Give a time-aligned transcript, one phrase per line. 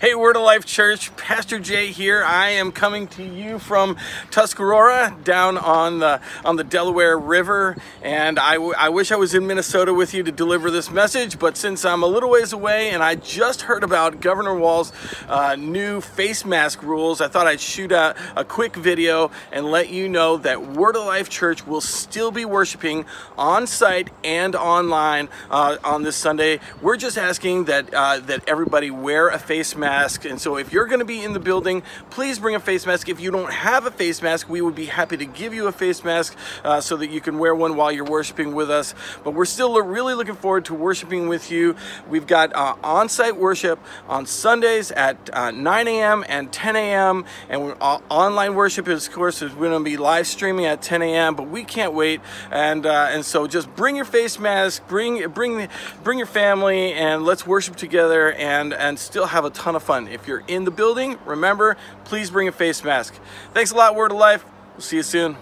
[0.00, 2.24] Hey, Word of Life Church, Pastor Jay here.
[2.24, 3.96] I am coming to you from
[4.30, 9.46] Tuscarora down on the on the Delaware River, and I, I wish I was in
[9.46, 13.02] Minnesota with you to deliver this message, but since I'm a little ways away and
[13.02, 14.92] I just heard about Governor Walz's
[15.28, 19.90] uh, new face mask rules, I thought I'd shoot a, a quick video and let
[19.90, 23.04] you know that Word of Life Church will still be worshiping
[23.36, 26.60] on site and online uh, on this Sunday.
[26.80, 30.24] We're just asking that uh, that everybody wear a face mask mask.
[30.24, 33.08] And so if you're going to be in the building, please bring a face mask.
[33.08, 35.72] If you don't have a face mask, we would be happy to give you a
[35.72, 38.94] face mask uh, so that you can wear one while you're worshiping with us.
[39.24, 41.76] But we're still really looking forward to worshiping with you.
[42.08, 43.78] We've got uh, on-site worship
[44.08, 46.24] on Sundays at uh, 9 a.m.
[46.28, 47.24] and 10 a.m.
[47.48, 51.02] And uh, online worship, is, of course, is going to be live streaming at 10
[51.02, 51.34] a.m.
[51.34, 52.20] But we can't wait.
[52.50, 55.68] And uh, and so just bring your face mask, bring bring
[56.02, 60.08] bring your family, and let's worship together and and still have a ton of fun.
[60.08, 63.14] If you're in the building, remember, please bring a face mask.
[63.52, 64.42] Thanks a lot, Word of Life.
[64.72, 65.36] We'll see you soon.